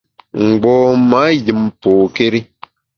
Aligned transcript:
Mgbom-a 0.45 1.21
yùm 1.45 1.61
pôkéri. 1.81 2.39